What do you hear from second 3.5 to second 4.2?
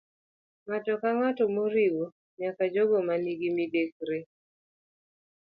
midekre